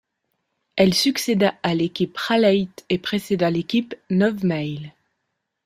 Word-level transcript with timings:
Elle 0.77 0.95
succéda 0.95 1.59
à 1.61 1.75
l'équipe 1.75 2.17
Raleigh 2.17 2.69
et 2.89 2.97
précéda 2.97 3.51
l'équipe 3.51 3.93
Novemail. 4.09 4.91